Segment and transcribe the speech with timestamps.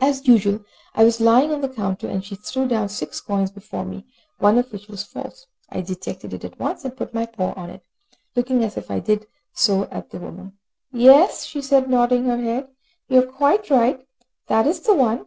[0.00, 0.60] As usual,
[0.94, 4.06] I was lying on the counter, and she threw down six coins before me,
[4.38, 5.48] one of which was false.
[5.68, 7.84] I detected it at once, and put my paw on it,
[8.36, 10.56] looking as I did so at the woman.
[10.92, 12.68] "Yes," she said, nodding her head.
[13.08, 14.06] "You are quite right,
[14.46, 15.26] that is the one."